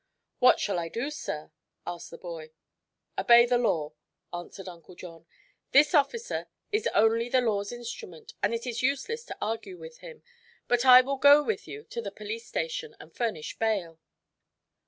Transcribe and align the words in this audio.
"What 0.39 0.59
shall 0.59 0.79
I 0.79 0.89
do, 0.89 1.11
sir?" 1.11 1.51
asked 1.85 2.09
the 2.09 2.17
boy. 2.17 2.49
"Obey 3.19 3.45
the 3.45 3.59
law," 3.59 3.93
answered 4.33 4.67
Uncle 4.67 4.95
John. 4.95 5.27
"This 5.73 5.93
officer 5.93 6.47
is 6.71 6.89
only 6.95 7.29
the 7.29 7.39
law's 7.39 7.71
instrument 7.71 8.33
and 8.41 8.51
it 8.51 8.65
is 8.65 8.81
useless 8.81 9.23
to 9.25 9.37
argue 9.39 9.77
with 9.77 9.99
him. 9.99 10.23
But 10.67 10.85
I 10.87 11.01
will 11.01 11.17
go 11.17 11.43
with 11.43 11.67
you 11.67 11.83
to 11.91 12.01
the 12.01 12.09
police 12.09 12.47
station 12.47 12.95
and 12.99 13.13
furnish 13.15 13.59
bail." 13.59 13.99